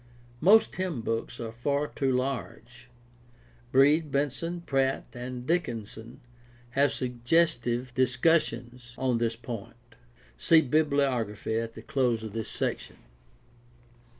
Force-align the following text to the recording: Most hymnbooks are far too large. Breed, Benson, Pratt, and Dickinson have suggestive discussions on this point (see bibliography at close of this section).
Most 0.39 0.71
hymnbooks 0.77 1.39
are 1.39 1.51
far 1.51 1.85
too 1.85 2.11
large. 2.11 2.89
Breed, 3.71 4.11
Benson, 4.11 4.61
Pratt, 4.61 5.05
and 5.13 5.45
Dickinson 5.45 6.21
have 6.71 6.91
suggestive 6.91 7.93
discussions 7.93 8.95
on 8.97 9.19
this 9.19 9.35
point 9.35 9.75
(see 10.39 10.61
bibliography 10.61 11.59
at 11.59 11.85
close 11.85 12.23
of 12.23 12.33
this 12.33 12.49
section). 12.49 12.97